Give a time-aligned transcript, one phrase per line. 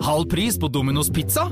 [0.00, 1.50] Halv pris på Domino's pizza?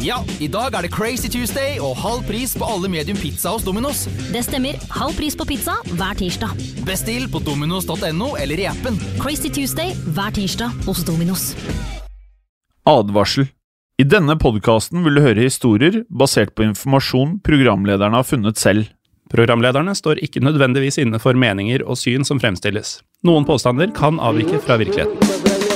[0.00, 3.64] Ja, i dag er det Crazy Tuesday og halv pris på alle medium pizza hos
[3.66, 4.04] Domino's.
[4.30, 4.78] Det stemmer.
[4.94, 6.54] Halv pris på pizza hver tirsdag.
[6.86, 8.94] Bestill på dominos.no eller i appen.
[9.18, 11.50] Crazy Tuesday hver tirsdag hos Dominos.
[12.86, 13.50] Advarsel.
[13.98, 18.86] I denne podkasten vil du høre historier basert på informasjon programlederne har funnet selv.
[19.34, 23.00] Programlederne står ikke nødvendigvis inne for meninger og syn som fremstilles.
[23.26, 25.69] Noen påstander kan avvike fra virkeligheten.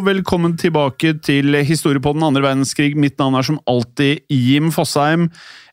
[0.00, 2.94] Og velkommen tilbake til Historie på den andre verdenskrig.
[2.96, 5.26] Mitt navn er som alltid Jim Fosheim.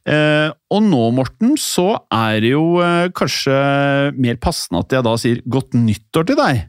[0.08, 3.55] Eh, og nå, Morten, så er det jo eh, kanskje
[4.20, 6.59] mer passende at jeg da sier godt nyttår til deg.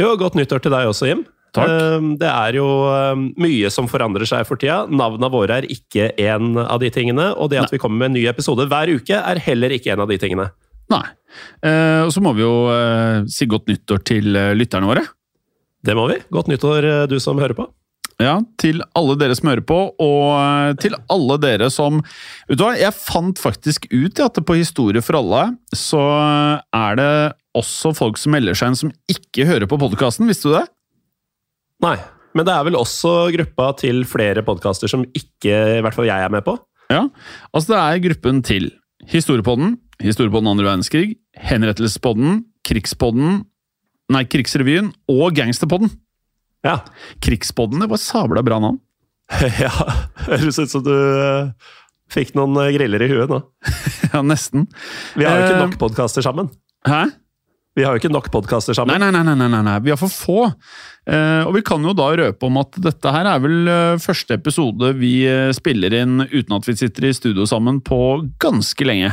[0.00, 1.24] Jo, godt nyttår til deg også, Jim.
[1.54, 1.68] Takk.
[1.68, 4.84] Eh, Det er jo eh, mye som forandrer seg for tida.
[4.88, 8.16] Navnene våre er ikke en av de tingene, og det at vi kommer med en
[8.20, 10.48] ny episode hver uke, er heller ikke en av de tingene.
[10.92, 11.04] Nei.
[11.60, 12.56] Eh, og så må vi jo
[13.28, 15.04] si godt nyttår til lytterne våre.
[15.84, 16.20] Det må vi.
[16.32, 17.68] Godt nyttår, eh, du som hører på.
[18.22, 21.98] Ja, til alle dere som hører på, og eh, til alle dere som
[22.46, 26.02] Vet du hva, jeg fant faktisk ut at på Historie for alle så
[26.70, 27.10] er det
[27.58, 30.30] også folk som melder seg inn som ikke hører på podkasten.
[30.30, 30.66] Visste du det?
[31.84, 31.96] Nei.
[32.34, 36.18] Men det er vel også gruppa til flere podkaster som ikke i hvert fall jeg
[36.18, 36.56] er med på.
[36.90, 37.06] Ja,
[37.54, 38.72] altså det er gruppen til
[39.10, 43.44] Historiepodden, Historiepodden andre verdenskrig, Henrettelsespodden, Krigspodden,
[44.12, 45.92] nei, Krigsrevyen og Gangsterpodden.
[46.64, 46.78] Ja.
[47.24, 48.80] Krigspodden, det var sabla bra navn.
[49.64, 49.72] ja.
[50.26, 51.50] Høres ut som du eh,
[52.12, 53.42] fikk noen eh, griller i huet nå.
[54.14, 54.68] Ja, nesten.
[55.18, 56.48] Vi har jo ikke Eh, nok podkaster sammen.
[56.86, 57.06] Hæ?
[57.74, 58.94] Vi har jo ikke nok podkaster sammen.
[59.02, 60.44] Nei, nei, nei, nei, nei, nei, vi har for få.
[61.10, 63.72] Eh, og vi kan jo da røpe om at dette her er vel
[64.04, 65.16] første episode vi
[65.56, 67.98] spiller inn uten at vi sitter i studio sammen på
[68.40, 69.10] ganske lenge.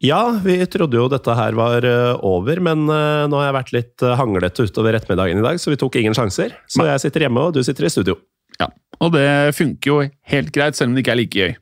[0.00, 3.72] Ja, vi trodde jo dette her var eh, over, men eh, nå har jeg vært
[3.76, 6.54] litt eh, hanglete utover ettermiddagen i dag, så vi tok ingen sjanser.
[6.72, 8.16] Så jeg sitter hjemme, og du sitter i studio.
[8.56, 8.70] Ja,
[9.04, 9.98] Og det funker jo
[10.32, 11.52] helt greit, selv om det ikke er like gøy.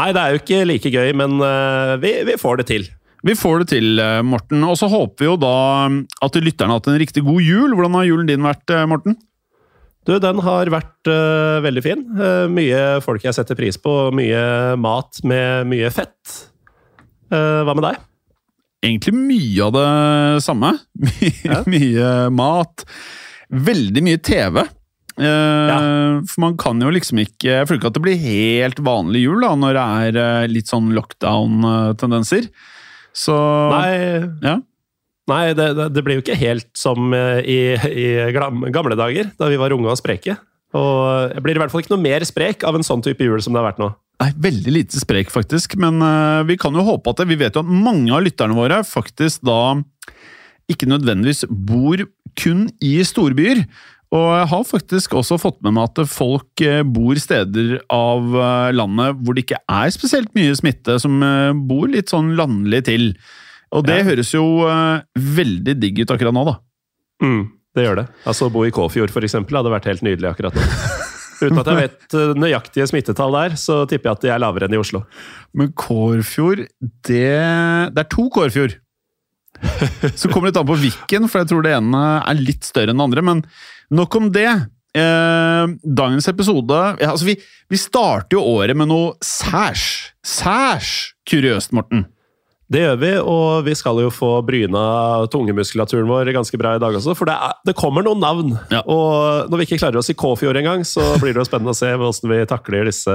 [0.00, 1.36] Nei, det er jo ikke like gøy, men
[2.02, 2.88] vi, vi får det til.
[3.24, 4.64] Vi får det til, Morten.
[4.66, 5.52] Og så håper vi jo da
[6.26, 7.76] at lytterne har hatt en riktig god jul.
[7.76, 9.14] Hvordan har julen din vært, Morten?
[10.04, 12.02] Du, den har vært uh, veldig fin.
[12.18, 16.34] Uh, mye folk jeg setter pris på, mye mat med mye fett.
[17.34, 18.00] Eh, hva med deg?
[18.84, 20.74] Egentlig mye av det samme.
[21.04, 21.60] Mye, Ja.
[21.68, 22.84] mye mat.
[23.50, 24.60] Veldig mye TV.
[25.14, 29.20] Eh, For man kan jo liksom ikke Jeg føler ikke at det blir helt vanlig
[29.28, 32.48] jul da, når det er eh, litt sånn lockdown-tendenser.
[33.14, 33.36] Så
[33.70, 33.92] Nei,
[34.42, 34.56] Ja.
[35.30, 39.72] nei det, det, blir jo ikke helt som i, i gamle dager, da vi var
[39.76, 40.34] unge og spreke.
[40.74, 43.38] Og jeg blir i hvert fall ikke noe mer sprek av en sånn type jul
[43.44, 43.92] som det har vært nå.
[44.22, 45.74] Nei, Veldig lite sprek, faktisk.
[45.80, 48.56] Men uh, vi kan jo håpe at det, vi vet jo at mange av lytterne
[48.56, 49.58] våre faktisk da
[50.70, 52.00] ikke nødvendigvis bor
[52.40, 53.64] kun i storbyer.
[54.14, 58.68] Og jeg har faktisk også fått med meg at folk eh, bor steder av eh,
[58.76, 61.18] landet hvor det ikke er spesielt mye smitte, som
[61.66, 63.08] bor litt sånn landlig til.
[63.74, 64.06] Og det Ja.
[64.06, 64.44] høres jo
[65.18, 66.54] veldig digg ut akkurat nå, da.
[67.26, 67.42] Mm,
[67.74, 68.06] det gjør det.
[68.24, 70.62] Altså, Å bo i Kåfjord for eksempel, hadde vært helt nydelig akkurat nå.
[71.40, 74.68] Uten at jeg vet eh, nøyaktige smittetall der, så tipper jeg at de er lavere
[74.68, 75.04] enn i Oslo.
[75.56, 76.64] Men Kårfjord,
[77.08, 77.26] det
[77.94, 78.78] Det er to Kårfjord.
[80.18, 82.92] Så kommer det litt an på hvilken, for jeg tror det ene er litt større
[82.92, 83.24] enn det andre.
[83.24, 83.44] Men
[83.94, 84.48] nok om det.
[84.94, 87.32] Eh, dagens episode ja, altså vi,
[87.66, 90.90] vi starter jo året med noe særs, særs
[91.26, 92.04] kuriøst, Morten.
[92.74, 94.80] Det gjør vi, og vi skal jo få bryna
[95.30, 98.56] tungemuskulaturen vår ganske bra i dag også, for det, er, det kommer noen navn.
[98.72, 98.80] Ja.
[98.90, 101.78] Og når vi ikke klarer å si Kåfjord engang, så blir det jo spennende å
[101.78, 103.14] se hvordan vi takler disse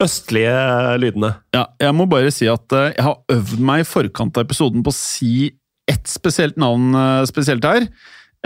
[0.00, 0.56] østlige
[1.02, 1.34] lydene.
[1.56, 4.84] Ja, jeg må bare si at eh, jeg har øvd meg i forkant av episoden
[4.84, 5.50] på å si
[5.88, 7.88] ett spesielt navn eh, spesielt her.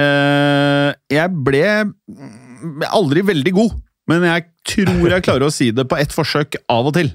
[0.02, 3.80] Eh, jeg ble mm, aldri veldig god,
[4.10, 7.14] men jeg tror jeg klarer å si det på ett forsøk av og til.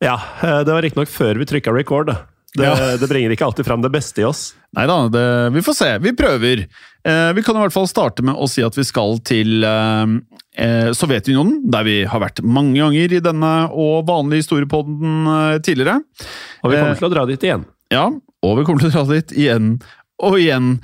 [0.00, 2.12] Ja, eh, det var riktignok før vi trykka record.
[2.56, 2.96] Det, Ja.
[2.98, 4.54] det bringer ikke alltid fram det beste i oss.
[4.74, 4.96] Nei da,
[5.54, 5.90] vi får se.
[6.02, 6.64] Vi prøver.
[7.06, 10.06] Eh, vi kan i hvert fall starte med å si at vi skal til eh,
[10.58, 16.00] eh, Sovjetunionen, der vi har vært mange ganger i denne og vanlige historiepodden eh, tidligere.
[16.64, 17.64] Og vi kommer Eh, til å dra dit igjen.
[17.94, 18.08] Ja,
[18.42, 19.76] og vi kommer til å dra dit igjen
[20.20, 20.80] og igjen.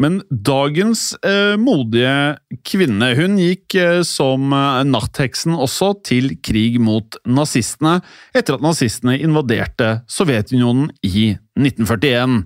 [0.00, 7.18] Men dagens eh, modige kvinne, hun gikk eh, som eh, nattheksen også til krig mot
[7.28, 7.98] nazistene,
[8.36, 12.40] etter at nazistene invaderte Sovjetunionen i 1941.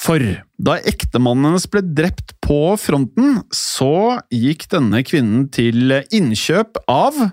[0.00, 0.22] For
[0.62, 7.26] da ektemannen hennes ble drept på fronten, så gikk denne kvinnen til innkjøp av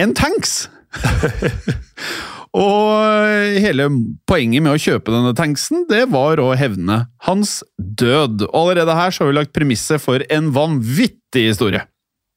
[0.00, 0.64] en tanks!
[2.56, 3.86] Og hele
[4.26, 8.48] poenget med å kjøpe denne tanksen, det var å hevne hans død.
[8.48, 11.84] Og allerede her så har vi lagt premisset for en vanvittig historie.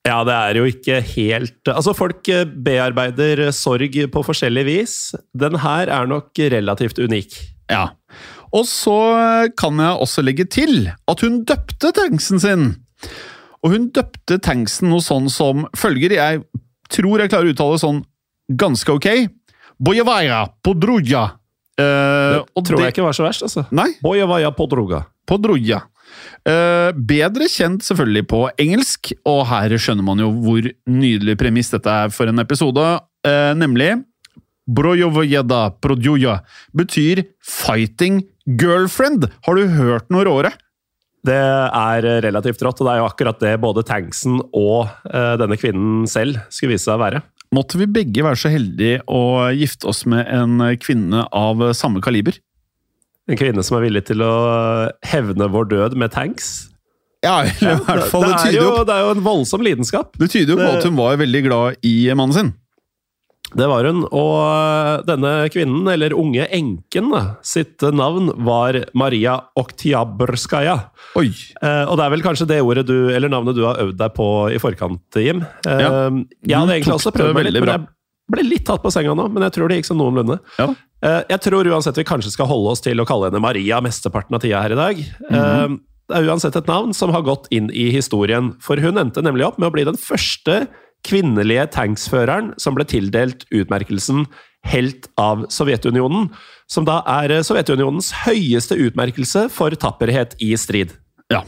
[0.03, 4.95] Ja, det er jo ikke helt Altså, folk eh, bearbeider sorg på forskjellig vis.
[5.31, 7.37] Den her er nok relativt unik.
[7.71, 7.87] Ja.
[8.53, 8.97] Og så
[9.57, 12.67] kan jeg også legge til at hun døpte tanksen sin.
[13.63, 16.17] Og hun døpte tanksen noe sånn som følger.
[16.19, 16.43] Jeg
[16.91, 18.03] tror jeg klarer å uttale sånn
[18.59, 19.07] ganske ok.
[19.83, 21.23] Bojevaya podruja.
[21.79, 23.65] Eh, Det tror jeg ikke var så verst, altså.
[23.75, 25.03] Nei, Bojevaja podruga.
[25.27, 25.81] Podruja.
[26.43, 31.89] Uh, bedre kjent selvfølgelig på engelsk, og her skjønner man jo hvor nydelig premiss dette
[31.89, 34.01] er for en episode, Uh, nemlig
[34.67, 36.41] Brojovojeda prodjuja
[36.75, 38.17] betyr fighting
[38.59, 39.29] girlfriend.
[39.47, 40.51] Har du hørt noe råere?
[41.23, 45.55] Det er relativt rått, og det er jo akkurat det både tanksen og uh, denne
[45.55, 47.23] kvinnen selv skulle vise seg å være.
[47.53, 52.39] Måtte vi begge være så heldige å gifte oss med en kvinne av samme kaliber?
[53.29, 54.33] En kvinne som er villig til å
[55.07, 56.53] hevne vår død med tanks.
[57.23, 58.25] Ja, i hvert fall.
[58.25, 60.17] Det, det, er tyder jo, det er jo en voldsom lidenskap.
[60.19, 62.51] det tyder jo på at hun var veldig glad i mannen sin.
[63.53, 67.11] Det var hun, og eh, denne kvinnen, eller unge enken,
[67.45, 70.75] sitt navn var Maria Oktiabrskaja.
[71.19, 71.27] Oi.
[71.61, 74.15] Eh, og det er vel kanskje det ordet du, eller navnet du har øvd deg
[74.17, 75.43] på i forkant, Jim.
[75.67, 75.91] Eh, Ja.
[76.47, 77.85] Jeg hadde egentlig også prøvd meg litt, men jeg
[78.33, 79.27] ble litt tatt på senga nå.
[79.33, 80.39] Men jeg tror det gikk sånn noenlunde.
[80.57, 80.69] Ja.
[81.03, 84.37] Eh, jeg tror uansett vi kanskje skal holde oss til å kalle henne Maria mesteparten
[84.37, 85.01] av tida her i dag.
[85.29, 85.75] Eh,
[86.09, 89.45] det er uansett et navn som har gått inn i historien, for hun endte nemlig
[89.47, 90.65] opp med å bli den første
[91.05, 94.25] kvinnelige tanksføreren som ble tildelt utmerkelsen
[94.63, 96.29] Helt av Sovjetunionen,
[96.71, 100.93] som da er Sovjetunionens høyeste utmerkelse for tapperhet i strid.
[101.27, 101.41] Ja.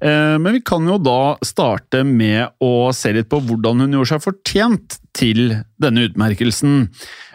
[0.00, 4.14] Eh, Men vi kan jo da starte med å se litt på hvordan hun gjorde
[4.14, 6.86] seg fortjent til denne utmerkelsen.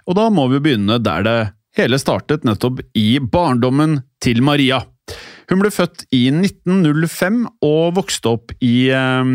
[0.08, 1.38] Og da må vi begynne der det
[1.78, 4.82] hele startet, nettopp i barndommen til Maria.
[5.52, 9.34] Hun ble født i 1905 og vokste opp i eh,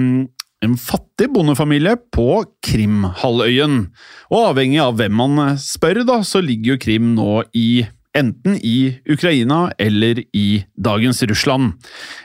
[0.65, 3.85] en fattig bondefamilie på Krimhalvøyen.
[4.33, 7.85] Og avhengig av hvem man spør, da, så ligger jo Krim nå i
[8.19, 11.77] enten i Ukraina eller i dagens Russland.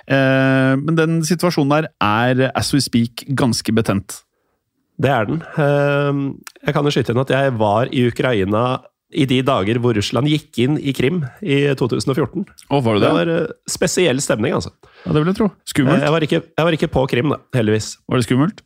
[0.08, 4.22] Eh, men den situasjonen der er, as we speak, ganske betent.
[4.98, 5.42] Det er den.
[5.58, 6.24] Eh,
[6.66, 8.64] Jeg kan jo skyte inn at jeg var i Ukraina
[9.14, 12.48] i de dager hvor Russland gikk inn i Krim i 2014.
[12.74, 13.14] Og var det Det det?
[13.20, 14.72] var eh, spesiell stemning, altså.
[15.04, 15.50] Ja, det vil jeg tro.
[15.52, 16.04] Eh, Skummelt?
[16.06, 17.90] Jeg var ikke, jeg var ikke på Krim, da, heldigvis.
[18.08, 18.64] Var det skummelt?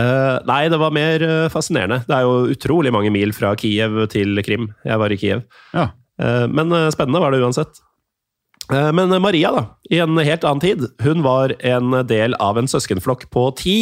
[0.00, 2.02] Uh, nei, det var mer eh, fascinerende.
[2.08, 4.70] Det er jo utrolig mange mil fra Kiev til Krim.
[4.88, 5.42] Jeg var i Kiev.
[5.76, 5.90] Ja.
[6.20, 7.82] Uh, men eh, spennende var det uansett.
[8.72, 12.70] Uh, men Maria, da, i en helt annen tid, hun var en del av en
[12.70, 13.76] søskenflokk på ti.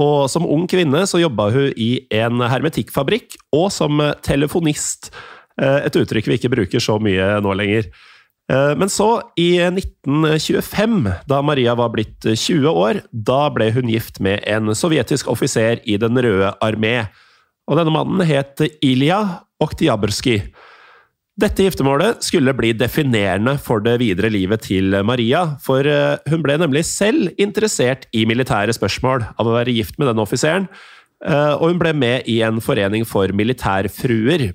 [0.00, 5.12] Og som ung kvinne så jobba hun i en hermetikkfabrikk, og som eh, telefonist.
[5.60, 7.86] Eh, Et uttrykk vi ikke bruker så mye nå lenger.
[8.52, 14.20] Eh, Men så, i 1925, da Maria var blitt 20 år, da ble hun gift
[14.20, 17.08] med en sovjetisk offiser i Den røde armé.
[17.68, 20.50] Og denne mannen het Ilja Oktjabrskij.
[21.34, 26.58] Dette giftermålet skulle bli definerende for det videre livet til Maria, for eh, hun ble
[26.60, 30.68] nemlig selv interessert i militære spørsmål av å være gift med denne offiseren,
[31.26, 34.52] eh, og hun ble med i en forening for militærfruer.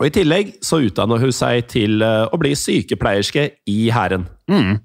[0.00, 4.24] Og I tillegg så utdanna hun seg til eh, å bli sykepleierske i Hæren.
[4.50, 4.78] Mm.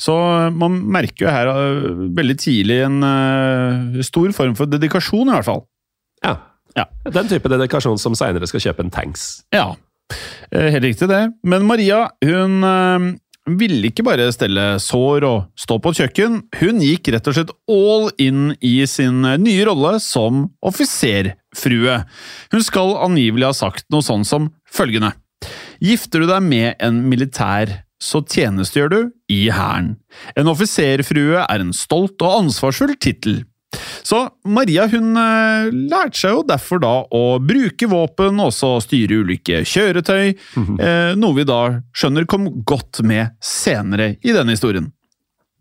[0.00, 0.14] Så
[0.56, 3.04] man merker jo her øh, veldig tidlig en
[4.04, 5.64] stor form for dedikasjon, i hvert fall.
[6.24, 6.38] Ja.
[6.76, 6.86] Ja.
[7.04, 9.42] Den type dedikasjon som seinere skal kjøpe en tanks.
[9.52, 9.74] Ja,
[10.48, 11.26] eh, helt riktig det.
[11.44, 12.64] Men Maria, hun
[13.58, 16.40] ville ikke bare stelle sår og stå på et kjøkken.
[16.62, 20.46] Hun gikk rett og slett all in i sin nye rolle som
[21.52, 22.04] offiserfrue.
[22.52, 25.12] Hun skal angivelig ha sagt noe sånn som følgende.
[25.80, 29.96] Gifter du deg med en militær så tjenestegjør du i hæren.
[30.36, 33.44] En offiserfrue er en stolt og ansvarsfull tittel.
[34.02, 39.22] Så Maria hun eh, lærte seg jo derfor da å bruke våpen og også styre
[39.22, 40.34] ulike kjøretøy,
[40.82, 44.90] eh, noe vi da skjønner kom godt med senere i denne historien.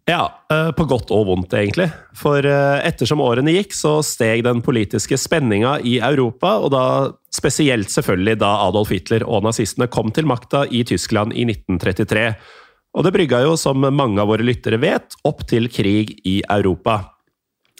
[0.10, 1.88] Ja, eh, på godt og vondt, egentlig.
[2.18, 6.86] For eh, ettersom årene gikk, så steg den politiske spenninga i Europa, og da
[7.32, 12.26] spesielt selvfølgelig da Adolf Hitler og nazistene kom til makta i Tyskland i 1933.
[12.98, 16.98] Og det brygga jo, som mange av våre lyttere vet, opp til krig i Europa.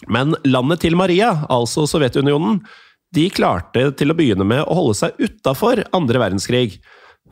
[0.08, 2.62] Men landet til Maria, altså Sovjetunionen,
[3.12, 6.78] de klarte til å begynne med å holde seg utafor andre verdenskrig.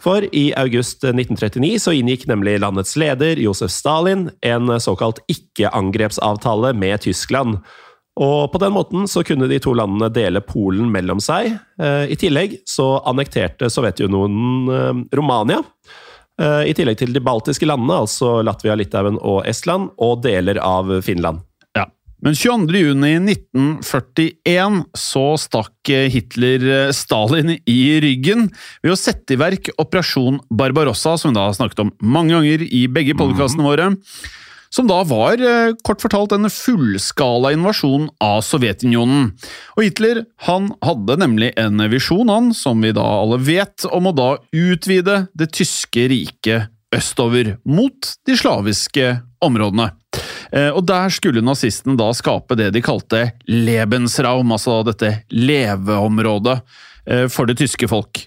[0.00, 7.02] For i august 1939 så inngikk nemlig landets leder, Josef Stalin, en såkalt ikke-angrepsavtale med
[7.04, 7.60] Tyskland.
[8.20, 11.54] Og på den måten så kunne de to landene dele Polen mellom seg.
[11.80, 15.62] Eh, I tillegg så annekterte Sovjetunionen eh, Romania.
[16.40, 21.00] eh, I tillegg til de baltiske landene, altså Latvia, Litauen og Estland, og deler av
[21.06, 21.44] Finland.
[22.20, 22.76] Men 22.
[22.76, 28.50] juni 1941 så stakk Hitler eh, Stalin i ryggen
[28.82, 32.66] ved å sette i verk Operasjon Barbarossa, som vi da har snakket om mange ganger
[32.66, 33.88] i begge podkastene våre.
[34.70, 39.32] Som da var, eh, kort fortalt, en fullskala invasjon av Sovjetunionen.
[39.76, 44.14] Og Hitler han hadde nemlig en visjon, han, som vi da alle vet, om å
[44.14, 49.90] da utvide det tyske riket østover, mot de slaviske områdene.
[50.52, 56.58] Eh, Og der skulle nazisten da skape det de kalte Lebensraum, altså dette leveområdet
[57.06, 58.26] eh, for det tyske folk.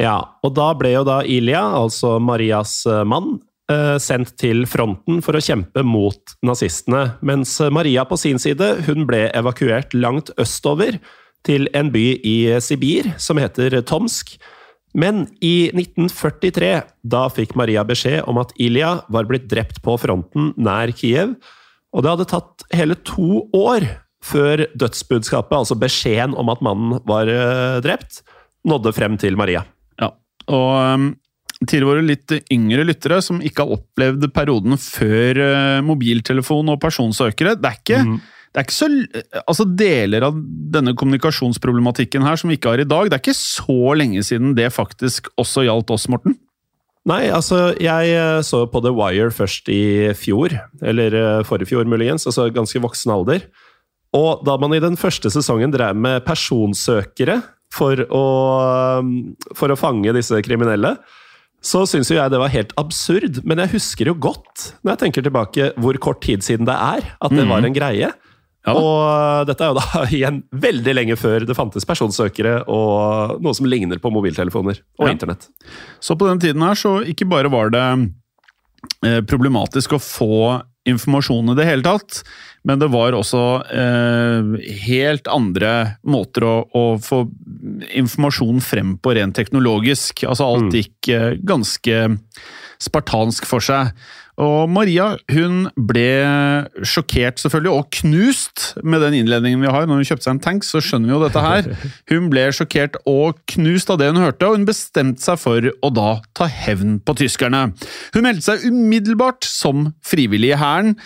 [0.00, 3.38] Ja, og da ble jo da Ilja, altså Marias eh, mann,
[4.02, 9.28] sendt til fronten for å kjempe mot nazistene, mens Maria på sin side hun ble
[9.30, 10.98] evakuert langt østover
[11.46, 14.34] til en by i Sibir som heter Tomsk.
[14.96, 16.72] Men i 1943
[17.12, 21.36] da fikk Maria beskjed om at Ilja var blitt drept på fronten nær Kiev,
[21.90, 23.86] og det hadde tatt hele to år
[24.24, 28.20] før dødsbudskapet, altså beskjeden om at mannen var eh, drept,
[28.68, 29.64] nådde frem til Maria.
[30.00, 30.10] Ja,
[30.52, 31.06] og um,
[31.68, 37.56] til våre litt yngre lyttere som ikke har opplevd perioden før uh, mobiltelefon og personsøkere,
[37.56, 38.02] det er ikke,
[38.50, 38.88] det er ikke så
[39.44, 40.38] Altså, deler av
[40.74, 44.56] denne kommunikasjonsproblematikken her som vi ikke har i dag, det er ikke så lenge siden
[44.58, 46.34] det faktisk også gjaldt oss, Morten.
[47.08, 50.52] Nei, altså, jeg eh, så på The Wire først i fjor,
[50.84, 53.46] eller eh, forrige fjor muligens, altså ganske voksen alder.
[54.16, 57.38] Og da man i den første sesongen drev med personsøkere
[57.72, 58.26] for å,
[58.66, 60.96] eh, for å fange disse kriminelle,
[61.64, 63.40] så syns jo jeg det var helt absurd.
[63.48, 67.14] Men jeg husker jo godt, når jeg tenker tilbake, hvor kort tid siden det er
[67.20, 68.12] at det var en greie.
[68.66, 68.74] Ja.
[68.76, 73.68] Og dette er jo da igjen veldig lenge før det fantes personsøkere og noe som
[73.70, 75.12] ligner på mobiltelefoner og Ja.
[75.14, 75.48] internett.
[76.00, 77.86] Så på den tiden her, så ikke bare var det
[79.06, 80.34] eh, problematisk å få
[80.88, 82.22] informasjon i det hele tatt,
[82.64, 84.54] men det var også eh,
[84.86, 85.72] helt andre
[86.08, 87.22] måter å, å få
[88.00, 90.24] informasjon frem på rent teknologisk.
[90.28, 92.00] Altså alt gikk eh, ganske
[92.80, 93.92] spartansk for seg.
[94.40, 96.08] Og Maria hun ble
[96.86, 99.88] sjokkert selvfølgelig, og knust med den innledningen vi har.
[99.88, 101.70] Når hun kjøpte seg en tank, så skjønner vi jo dette her.
[102.12, 105.94] Hun ble sjokkert og knust av det hun hørte, og hun bestemte seg for å
[105.94, 107.66] da ta hevn på tyskerne.
[108.16, 110.96] Hun meldte seg umiddelbart som frivillig i hæren,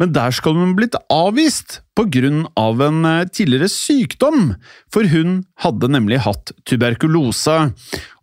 [0.00, 4.54] men der skal hun blitt avvist grunn av en eh, tidligere sykdom,
[4.92, 7.70] for hun hadde nemlig hatt tuberkulose.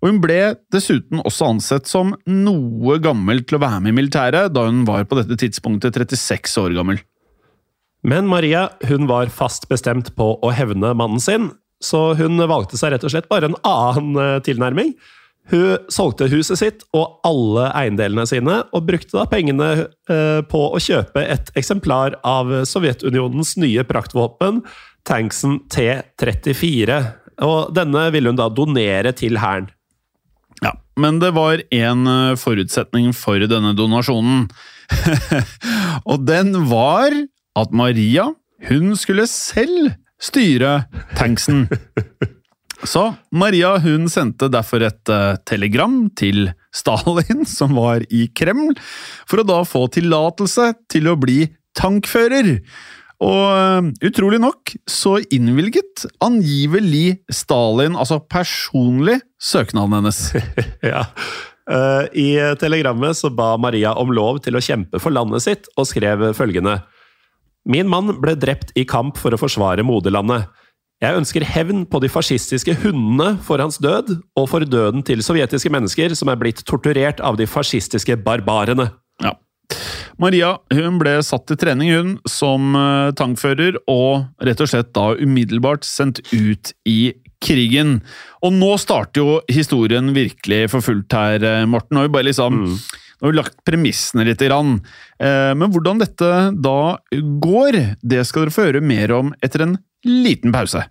[0.02, 0.40] Og hun ble
[0.74, 5.06] dessuten også ansett som noe gammel til å være med i militæret, da hun var
[5.06, 7.02] på dette tidspunktet 36 år gammel.
[8.02, 12.96] Men Maria hun var fast bestemt på å hevne mannen sin, så hun valgte seg
[12.96, 14.96] rett og slett bare en annen eh, tilnærming.
[15.52, 19.70] Hun solgte huset sitt og alle eiendelene sine, og brukte da pengene
[20.10, 24.64] eh, på å kjøpe et eksemplar av Sovjetunionens nye praktvåpen,
[25.06, 26.98] tanksen T-34.
[27.46, 29.70] Og denne ville hun da donere til hæren.
[31.02, 34.46] Men det var en eh, forutsetning for denne donasjonen.
[36.12, 37.16] og den var
[37.58, 38.30] at Maria,
[38.70, 40.84] hun skulle selv styre
[41.18, 41.66] tanksen.
[42.84, 48.74] Så Maria hun sendte derfor et eh, telegram til Stalin, som var i Kreml,
[49.30, 51.46] for å da få tillatelse til å bli
[51.78, 52.58] tankfører.
[53.22, 60.22] Og eh, utrolig nok så innvilget angivelig Stalin, altså personlig, søknaden hennes.
[60.94, 61.06] Ja.
[61.72, 65.88] Eh, I telegrammet så ba Maria om lov til å kjempe for landet sitt, og
[65.90, 66.80] skrev følgende.
[67.70, 70.50] Min mann ble drept i kamp for å forsvare moderlandet.
[71.02, 75.72] Jeg ønsker hevn på de fascistiske hundene for hans død, og for døden til sovjetiske
[75.74, 78.92] mennesker som er blitt torturert av de fascistiske barbarene.
[80.20, 85.12] Maria hun ble satt til trening hun som eh, tankfører, og rett og slett da
[85.20, 88.00] umiddelbart sendt ut i krigen.
[88.46, 91.96] Og nå starter jo historien virkelig for fullt her, eh, Morten.
[91.96, 92.62] Nå har vi bare liksom
[93.22, 94.42] nå har vi lagt premissene litt.
[94.42, 94.80] Grann.
[95.22, 99.78] Eh, Men hvordan dette da går, det skal dere få høre mer om etter en
[100.06, 100.82] liten pause.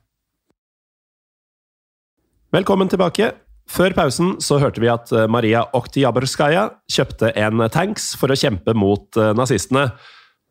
[2.55, 3.33] Velkommen tilbake.
[3.71, 8.75] Før pausen så hørte vi at eh, Maria Oktyabrskaja kjøpte en tanks for å kjempe
[8.75, 9.93] mot eh, nazistene.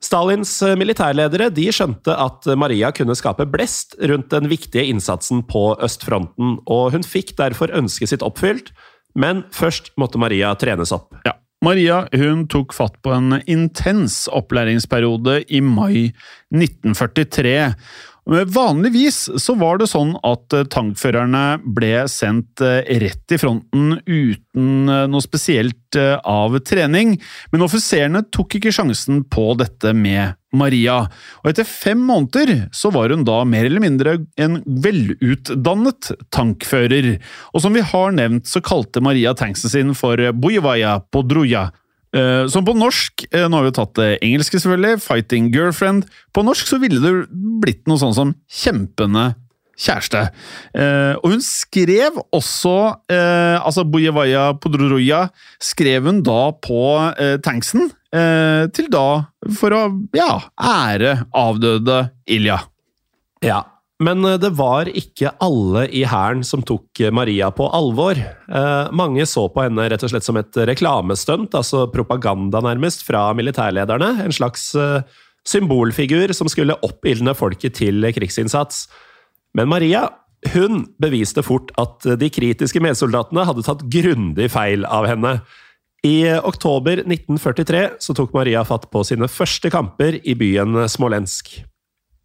[0.03, 5.73] Stalins eh, militærledere de skjønte at Maria kunne skape blest rundt den viktige innsatsen på
[5.83, 8.71] østfronten, og hun fikk derfor ønsket sitt oppfylt,
[9.19, 11.11] men først måtte Maria trenes opp.
[11.27, 11.35] Ja.
[11.59, 16.13] Maria hun tok fatt på en intens opplæringsperiode i mai
[16.55, 17.73] 1943.
[18.29, 24.91] Vanligvis så var det sånn at eh, tankførerne ble sendt eh, rett i fronten uten
[24.91, 27.15] eh, noe spesielt av trening,
[27.49, 30.99] men offiserene tok ikke sjansen på dette med Maria.
[31.41, 37.15] Og etter fem måneder så var hun da mer eller mindre en velutdannet tankfører.
[37.57, 41.71] Og som vi har nevnt, så kalte Maria tanksen sin for Bujevaja Podruja.
[42.15, 46.07] Eh, som på norsk, eh, nå har vi tatt det engelske selvfølgelig, Fighting Girlfriend.
[46.33, 47.13] På norsk så ville det
[47.61, 49.35] blitt noe sånn som Kjempende
[49.79, 50.25] kjæreste.
[50.73, 52.75] Eh, og hun skrev også
[53.09, 55.29] Altså Bujevaya Podruja
[55.61, 56.81] skrev hun da på
[57.45, 57.89] tanksen,
[58.73, 59.05] til da
[59.59, 59.81] for å
[60.15, 62.57] ja, ære avdøde Ilja.
[63.45, 63.61] Ja,
[64.03, 68.19] men eh, det var ikke alle i hæren som tok eh, Maria på alvor.
[68.19, 73.27] Eh, mange så på henne rett og slett som et reklamestunt, altså propaganda nærmest, fra
[73.35, 74.15] militærlederne.
[74.23, 74.71] En slags
[75.47, 78.87] symbolfigur som skulle oppildne folket til krigsinnsats.
[79.57, 80.07] Men Maria
[80.53, 85.33] hun beviste fort at de kritiske medsoldatene hadde tatt grundig feil av henne.
[86.07, 91.57] I oktober 1943 så tok Maria fatt på sine første kamper i byen Smolensk.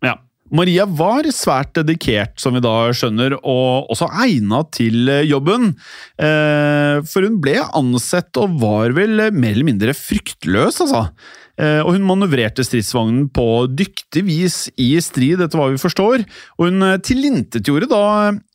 [0.04, 0.14] Ja.
[0.52, 5.72] Maria var svært dedikert, som vi da skjønner, og også egna til jobben.
[6.20, 11.08] Eh, For hun ble ansett og var vel mer eller mindre fryktløs, altså.
[11.56, 16.24] Eh, Og hun manøvrerte stridsvognen på dyktig vis i strid, etter hva vi forstår.
[16.58, 18.04] Og hun eh, tilintetgjorde da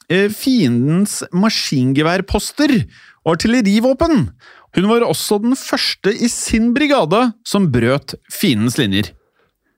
[0.10, 2.76] eh, fiendens maskingeværposter
[3.26, 4.30] og artillerivåpen.
[4.78, 9.16] Hun var også den første i sin brigade som brøt fiendens linjer.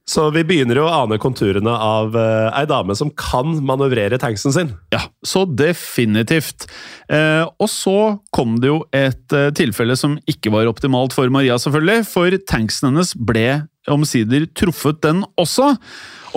[0.10, 4.56] Så vi begynner jo å ane konturene av uh, ei dame som kan manøvrere tanksen
[4.56, 4.72] sin.
[4.94, 6.66] Ja, så definitivt.
[7.12, 11.58] Eh, og så kom det jo et eh, tilfelle som ikke var optimalt for Maria,
[11.62, 13.46] selvfølgelig, for tanksen hennes ble
[13.90, 15.74] omsider truffet, den også.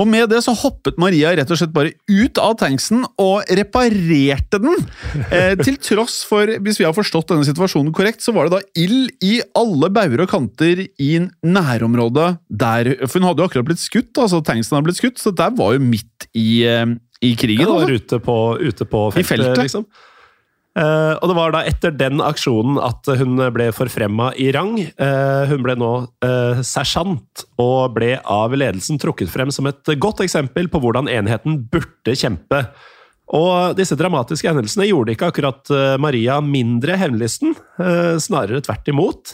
[0.00, 4.58] Og med det så hoppet Maria rett og slett bare ut av tanksen og reparerte
[4.62, 4.86] den!
[5.28, 8.80] Eh, til tross for, hvis vi har forstått denne situasjonen korrekt, så var det da
[8.84, 11.12] ild i alle bauger og kanter i
[11.46, 15.34] nærområdet der For hun hadde jo akkurat blitt skutt, altså tanksen hadde blitt skutt, så
[15.34, 16.88] der var jo midt i, eh,
[17.22, 17.62] i krigen.
[17.66, 18.02] Ja, det var altså.
[18.02, 19.62] ute på, ute på feltet, feltet.
[19.68, 19.86] liksom.
[20.74, 24.74] Eh, og det var da etter den aksjonen at hun ble forfremma i rang.
[24.98, 25.90] Uh, hun ble nå
[26.26, 31.60] uh, sersjant, og ble av ledelsen trukket frem som et godt eksempel på hvordan enheten
[31.70, 32.64] burde kjempe.
[33.34, 37.54] Og disse dramatiske hendelsene gjorde ikke akkurat Maria mindre hevnlysten,
[38.20, 39.32] snarere tvert imot.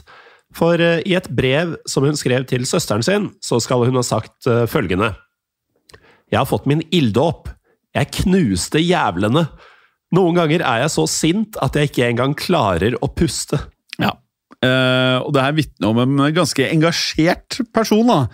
[0.55, 4.47] For i et brev som hun skrev til søsteren sin, så skal hun ha sagt
[4.71, 5.11] følgende
[6.31, 7.51] Jeg har fått min ilddåp.
[7.99, 9.49] Jeg knuste jævlene.
[10.17, 13.61] Noen ganger er jeg så sint at jeg ikke engang klarer å puste.
[14.01, 14.17] Ja.
[14.61, 18.25] Eh, og det her vitner om en ganske engasjert person, da.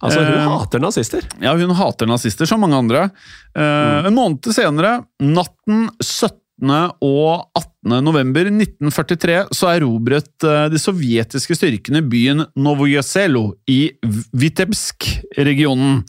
[0.00, 1.26] Altså, hun Eh, hater nazister.
[1.42, 3.10] Ja, hun hater nazister, som mange andre.
[3.54, 6.94] Eh, En måned senere, natten 17.
[7.02, 8.00] og 18.
[8.02, 10.32] november 1943, så erobret
[10.72, 13.92] de sovjetiske styrkene byen Novojaselo i
[14.34, 16.02] Vitebsk-regionen.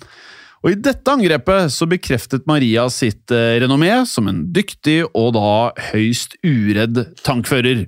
[0.60, 5.52] Og I dette angrepet så bekreftet Maria sitt eh, renommé som en dyktig og da
[5.94, 7.86] høyst uredd tankfører.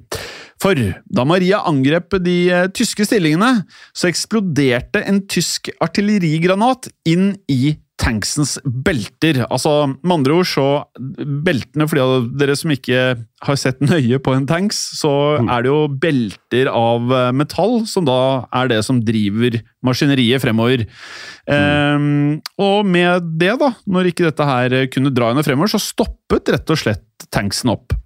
[0.61, 7.75] For da Maria angrep de eh, tyske stillingene, så eksploderte en tysk artillerigranat inn i
[8.01, 9.43] tanksens belter.
[9.47, 10.65] Altså, med andre ord så
[10.97, 13.01] Beltene, for de av dere som ikke
[13.45, 18.05] har sett nøye på en tanks, så er det jo belter av eh, metall som
[18.07, 18.19] da
[18.61, 20.85] er det som driver maskineriet fremover.
[21.49, 26.53] Ehm, og med det, da, når ikke dette her kunne dra henne fremover, så stoppet
[26.53, 27.97] rett og slett tanksen opp.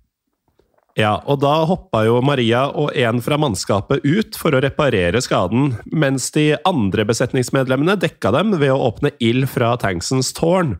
[0.95, 5.73] Ja, og da hoppa jo Maria og en fra mannskapet ut for å reparere skaden,
[5.91, 10.77] mens de andre besetningsmedlemmene dekka dem ved å åpne ild fra tanksens tårn.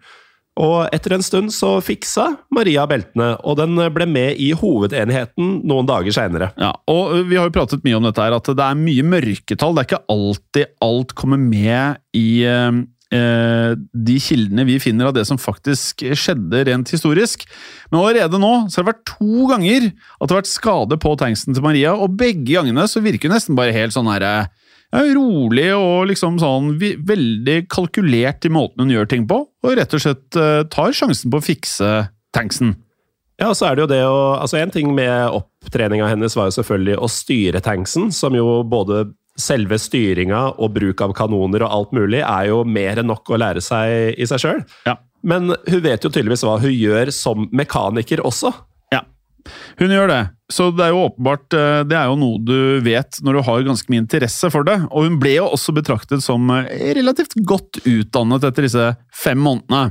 [0.56, 5.88] Og etter en stund så fiksa Maria beltene, og den ble med i hovedenheten noen
[5.90, 6.54] dager seinere.
[6.56, 9.76] Ja, og Vi har jo pratet mye om dette her, at det er mye mørketall.
[9.76, 12.72] Det er ikke alltid alt kommer med i eh,
[13.14, 17.46] de kildene vi finner av det som faktisk skjedde rent historisk.
[17.92, 21.14] Men allerede nå så har det vært to ganger at det har vært skade på
[21.22, 24.34] tanksen til Maria, og begge gangene så virker hun nesten bare helt sånn herre
[24.94, 29.94] ja, rolig og liksom sånn veldig kalkulert i måten hun gjør ting på, og rett
[29.96, 31.92] og slett eh, tar sjansen på å fikse
[32.36, 32.76] tanksen.
[33.40, 36.48] Ja, og så er det jo det å Altså, en ting med opptreninga hennes var
[36.48, 41.74] jo selvfølgelig å styre tanksen, som jo både selve styringa og bruk av kanoner og
[41.78, 44.64] alt mulig er jo mer enn nok å lære seg i seg sjøl.
[44.88, 44.98] Ja.
[45.26, 48.54] Men hun vet jo tydeligvis hva hun gjør som mekaniker også.
[48.94, 49.02] Ja,
[49.82, 50.22] hun gjør det.
[50.54, 53.64] Så det er jo åpenbart eh, Det er jo noe du vet når du har
[53.66, 54.78] ganske mye interesse for det.
[54.92, 58.88] Og hun ble jo også betraktet som eh, relativt godt utdannet etter disse
[59.24, 59.90] fem månedene.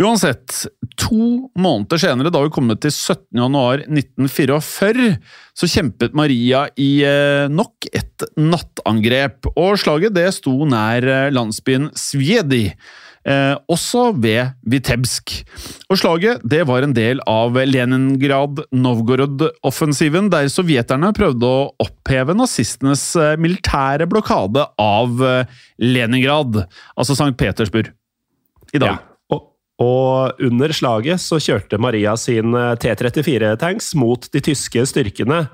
[0.00, 0.54] Uansett,
[0.96, 5.18] to måneder senere, da vi kom til 17.1.1944,
[5.52, 9.44] så kjempet Maria i eh, nok et nattangrep.
[9.52, 12.72] Og slaget det sto nær eh, landsbyen Svedi.
[13.28, 15.44] Eh, også ved Vitebsk.
[15.92, 23.36] Og slaget det var en del av Leningrad-Novgorod-offensiven, der sovjeterne prøvde å oppheve nazistenes eh,
[23.36, 25.20] militære blokade av
[25.76, 26.64] Leningrad,
[26.96, 27.36] altså St.
[27.36, 27.92] Petersburg,
[28.72, 28.96] i dag.
[28.96, 29.09] Ja.
[29.80, 35.46] Og, under slaget så kjørte Maria sin eh, T-34-tanks mot de tyske styrkene.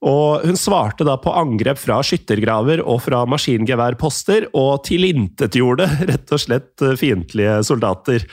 [0.00, 6.42] Og hun svarte da på angrep fra skyttergraver og fra maskingeværposter, og tilintetgjorde rett og
[6.42, 8.26] slett eh, fiendtlige soldater.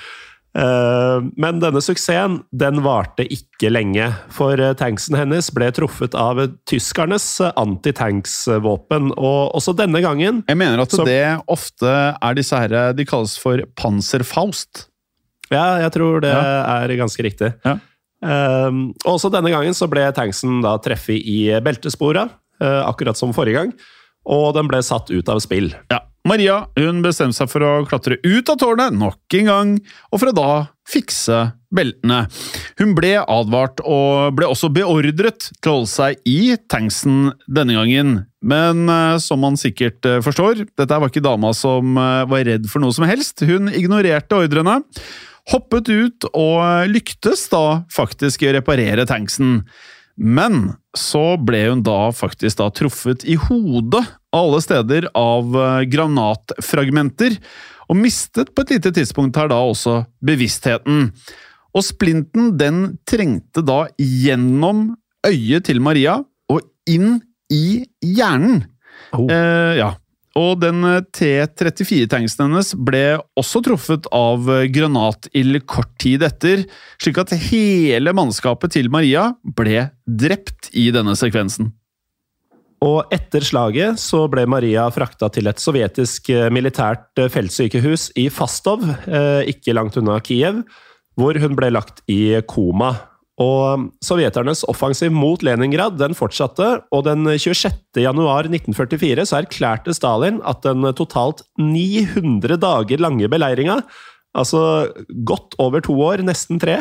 [0.57, 7.29] Eh, Men denne suksessen den varte ikke lenge, for tanksen hennes ble truffet av tyskernes
[7.51, 9.13] antitanksvåpen.
[9.13, 13.67] Og også denne gangen Jeg mener at det ofte er disse herre de kalles for
[13.77, 14.87] Panzerfaust.
[15.53, 16.81] Ja, jeg tror det Ja.
[16.83, 17.53] er ganske riktig.
[17.65, 17.77] Ja.
[18.19, 22.29] Um, også denne gangen så ble tanksen da treffet i beltespora,
[22.63, 23.73] uh, akkurat som forrige gang,
[24.25, 25.69] og den ble satt ut av spill.
[25.93, 26.01] Ja.
[26.27, 29.69] Maria hun bestemte seg for å klatre ut av tårnet nok en gang,
[30.11, 30.47] og for å da
[30.89, 31.37] fikse
[31.71, 32.25] beltene.
[32.79, 38.11] Hun ble advart og ble også beordret til å holde seg i tanksen denne gangen.
[38.43, 42.67] Men eh, som man sikkert eh, forstår, dette var ikke dama som eh, var redd
[42.71, 43.43] for noe som helst.
[43.47, 44.81] Hun ignorerte ordrene,
[45.51, 49.61] hoppet ut og lyktes da faktisk i å reparere tanksen.
[50.17, 54.03] Men så ble hun da faktisk da truffet i hodet
[54.35, 57.37] alle steder av eh, granatfragmenter,
[57.87, 61.11] og mistet på et lite tidspunkt her da også bevisstheten.
[61.77, 64.89] Og splinten den trengte da gjennom
[65.27, 66.17] øyet til Maria
[66.51, 67.21] og inn
[67.53, 68.65] i hjernen.
[69.15, 69.29] Oh.
[69.31, 69.93] Eh, ja.
[70.37, 73.03] Og den eh, T-34-tanksen hennes ble
[73.39, 76.65] også truffet av eh, granatild kort tid etter,
[77.01, 81.71] slik at hele mannskapet til Maria ble drept i denne sekvensen.
[82.85, 88.27] Og etter slaget så ble Maria frakta til et sovjetisk eh, militært eh, feltsykehus i
[88.33, 88.85] Fastov,
[89.47, 90.61] ikke langt unna Kiev,
[91.17, 92.93] hvor hun ble lagt i koma.
[93.37, 97.99] Og Sovjeternes offensiv mot Leningrad den fortsatte, og den 26.
[98.01, 103.83] januar 1944 så erklærte Stalin at den totalt 900 dager lange beleiringa,
[104.37, 104.89] altså
[105.27, 106.79] godt over to år, nesten tre,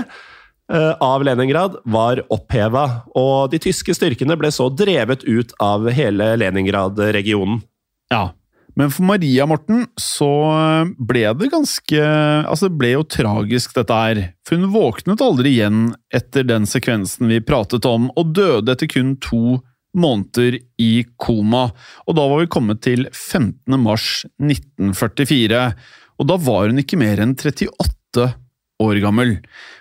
[0.72, 6.32] eh, av Leningrad var oppheva, og de tyske styrkene ble så drevet ut av hele
[6.40, 7.60] Leningrad-regionen.
[8.12, 8.30] Ja,
[8.76, 10.28] men for Maria, Morten, så
[11.00, 14.20] ble det ganske Altså, det ble jo tragisk, dette her.
[14.44, 19.14] For hun våknet aldri igjen etter den sekvensen vi pratet om, og døde etter kun
[19.24, 19.58] to
[19.96, 21.70] måneder i koma.
[22.04, 23.78] Og da var vi kommet til 15.
[23.80, 25.62] mars 1944.
[26.20, 28.28] Og da var hun ikke mer enn 38
[28.84, 29.38] år gammel.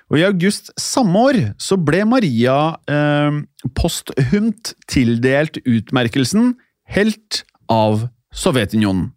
[0.07, 3.43] Og i august samme år så ble Maria eh,
[3.75, 6.53] posthumt tildelt utmerkelsen
[6.85, 8.03] Helt av
[8.35, 9.09] Sovjetunionen.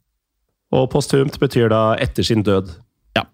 [0.75, 2.71] Og posthumt betyr da etter sin død.
[3.17, 3.25] Ja.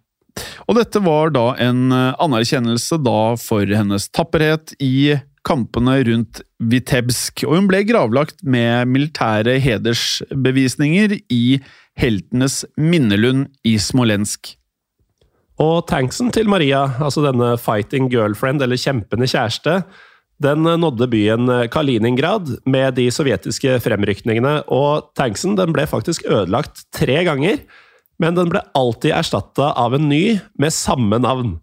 [0.68, 7.44] Og dette var da en eh, anerkjennelse da for hennes tapperhet i kampene rundt Vitebsk,
[7.44, 11.44] og hun ble gravlagt med militære hedersbevisninger i
[12.01, 14.55] heltenes minnelund i Smolensk.
[15.61, 19.83] Og tanksen til Maria, altså denne fighting girlfriend, eller kjempende kjæreste,
[20.42, 27.62] den nådde byen Kaliningrad med de sovjetiske fremrykningene, og tanksen ble faktisk ødelagt tre ganger,
[28.23, 31.57] men den ble alltid erstatta av en ny med samme navn.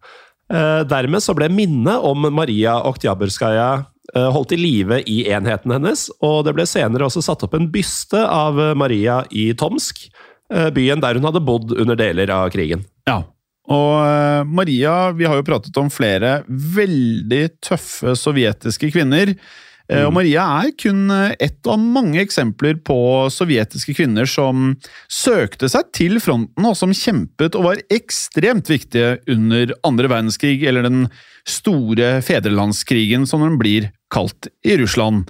[0.52, 3.70] Eh, Dermed ble minnet om Maria Oktjabrskaja
[4.16, 7.70] eh, holdt i live i enheten hennes, og det ble senere også satt opp en
[7.72, 10.04] byste av Maria i Tomsk,
[10.54, 12.84] eh, byen der hun hadde bodd under deler av krigen.
[13.08, 13.22] Ja,
[13.72, 19.36] Og eh, Maria, vi har jo pratet om flere veldig tøffe sovjetiske kvinner.
[19.92, 22.98] Eh, Og Maria er kun eh, ett av mange eksempler på
[23.34, 24.76] sovjetiske kvinner som
[25.12, 30.88] søkte seg til fronten, og som kjempet og var ekstremt viktige under andre verdenskrig, eller
[30.88, 31.08] den
[31.48, 35.30] store fedrelandskrigen, som den blir kalt i Russland.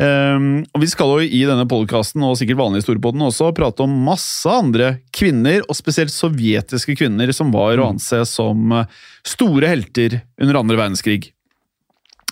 [0.00, 3.98] Um, og Vi skal jo i denne podkasten og sikkert vanlig historiepodden også prate om
[4.06, 8.88] masse andre kvinner, og spesielt sovjetiske kvinner, som var å anse som eh,
[9.26, 11.28] store helter under andre verdenskrig.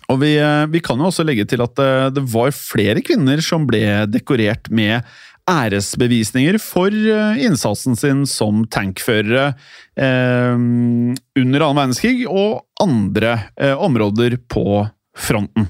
[0.09, 3.42] Og vi, eh, vi kan jo også legge til at det, det var flere kvinner
[3.44, 5.05] som ble dekorert med
[5.49, 9.53] æresbevisninger for eh, innsatsen sin som tankførere
[9.97, 14.85] eh, under annen verdenskrig og andre eh, områder på
[15.18, 15.68] fronten.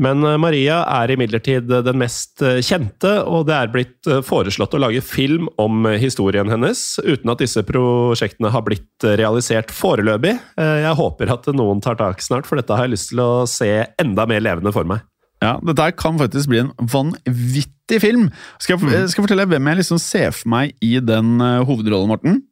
[0.00, 4.74] Men eh, Maria er imidlertid den mest eh, kjente, og det er blitt eh, foreslått
[4.76, 10.36] å lage film om historien hennes, uten at disse prosjektene har blitt realisert foreløpig.
[10.56, 13.68] Jeg håper at noen tar tak snart, for dette har jeg lyst til å se
[14.00, 15.04] enda mer levende for meg.
[15.40, 18.26] Ja, Dette kan faktisk bli en vanvittig film.
[18.60, 19.08] Skal jeg, Mm.
[19.08, 22.42] skal jeg fortelle hvem jeg liksom ser for meg i den hovedrollen, Morten?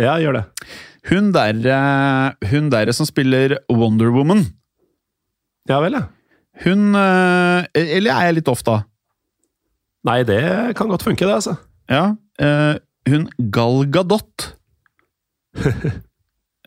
[0.00, 0.44] Ja, gjør det.
[1.10, 4.46] Hun der, eh, hun der som spiller Wonder Woman.
[5.70, 6.02] Ja vel, ja.
[6.64, 8.80] Hun eh, Eller er jeg litt off, da?
[10.06, 10.40] Nei, det
[10.78, 11.56] kan godt funke, det, altså.
[11.90, 12.16] Ja.
[12.42, 12.76] eh,
[13.10, 14.48] hun Gal Gadot.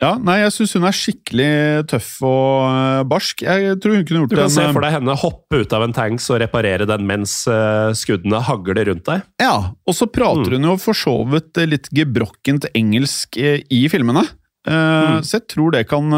[0.04, 3.46] Ja, nei, jeg syns hun er skikkelig tøff og eh, barsk.
[3.48, 4.36] Jeg tror hun kunne gjort det.
[4.36, 7.06] Du kan en se for deg henne hoppe ut av en tanks og reparere den
[7.08, 7.36] mens
[7.96, 9.24] skuddene hagler rundt deg.
[9.40, 9.54] Ja,
[9.88, 10.58] og så prater Mm.
[10.58, 14.26] hun jo for så vidt litt gebrokkent engelsk i filmene.
[14.68, 15.24] Mm.
[15.24, 16.12] Så jeg tror det kan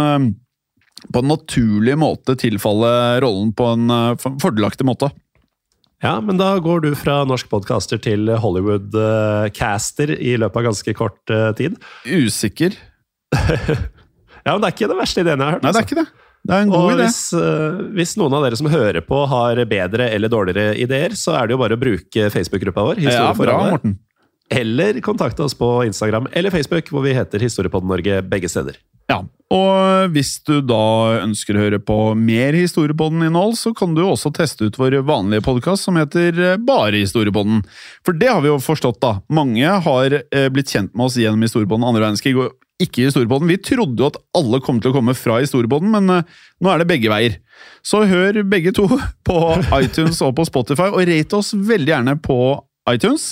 [1.14, 2.90] på en naturlig måte tilfalle
[3.24, 5.12] rollen på en eh, fordelaktig måte.
[6.04, 11.34] Ja, men da går du fra norsk podcaster til Hollywood-caster i løpet av ganske kort
[11.34, 11.78] eh, tid.
[12.06, 12.78] Usikker.
[14.48, 15.64] Ja, men det er ikke den verste ideen jeg har hørt.
[15.66, 15.96] Nei, det er altså.
[15.98, 16.26] ikke det.
[16.48, 17.04] Det er en god Og idé.
[17.04, 21.34] hvis, eh, hvis noen av dere som hører på har bedre eller dårligere ideer, så
[21.36, 23.02] er det jo bare å bruke Facebook-gruppa vår.
[23.04, 23.58] Ja, bra.
[23.74, 23.98] Morten.
[24.48, 28.80] Eller kontakte oss på Instagram eller Facebook, hvor vi heter Historiepodden Norge begge steder.
[29.08, 29.22] Ja,
[29.54, 34.68] og hvis du da ønsker å høre på mer Historiepodden-innhold, så kan du også teste
[34.68, 37.62] ut vår vanlige podkast som heter eh, Bare Historiepodden.
[38.04, 39.14] For det har vi jo forstått, da.
[39.32, 43.48] Mange har eh, blitt kjent med oss gjennom Historiepodden andre verdenskrig, og ikke Historiepodden.
[43.48, 46.84] Vi trodde jo at alle kom til å komme fra Historiepodden, men eh, nå er
[46.84, 47.40] det begge veier.
[47.88, 48.90] Så hør begge to
[49.30, 49.40] på
[49.80, 52.42] iTunes og på Spotify, og rate oss veldig gjerne på
[52.92, 53.32] iTunes.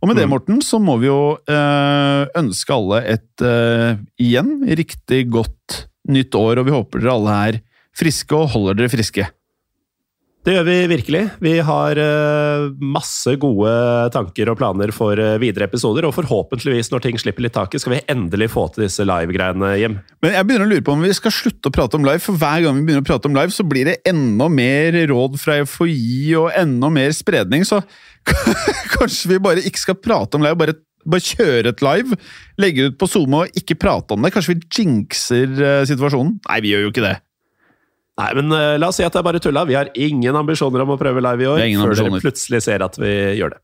[0.00, 5.26] Og med det, Morten, så må vi jo eh, ønske alle et eh, igjen riktig
[5.32, 7.58] godt nytt år, og vi håper dere alle er
[7.96, 9.26] friske og holder dere friske.
[10.40, 11.20] Det gjør vi virkelig.
[11.44, 13.72] Vi har eh, masse gode
[14.14, 17.98] tanker og planer for eh, videre episoder, og forhåpentligvis, når ting slipper litt taket, skal
[17.98, 19.98] vi endelig få til disse live-greiene hjem.
[20.24, 22.40] Men jeg begynner å lure på om vi skal slutte å prate om live, for
[22.40, 25.60] hver gang vi begynner å prate om live, så blir det enda mer råd fra
[25.60, 27.82] FHI og enda mer spredning, så
[28.96, 32.22] kanskje vi bare ikke skal prate om live, bare, bare kjøre et live,
[32.64, 34.32] legge ut på Zoom og ikke prate om det.
[34.32, 36.38] Kanskje vi jinxer eh, situasjonen?
[36.48, 37.18] Nei, vi gjør jo ikke det.
[38.20, 39.64] Nei, men uh, la oss si at det er bare tulla.
[39.68, 42.98] Vi har ingen ambisjoner om å prøve live i år, før dere plutselig ser at
[43.00, 43.60] vi gjør det.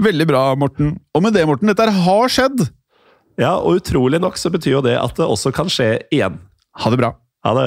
[0.00, 0.94] Veldig bra, Morten.
[1.12, 2.64] Og med det, Morten, dette har skjedd.
[3.40, 6.38] Ja, og utrolig nok så betyr jo det at det også kan skje igjen.
[6.80, 7.12] Ha det bra.
[7.44, 7.66] Ha det.